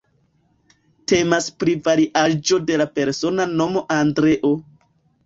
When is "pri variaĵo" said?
1.63-2.59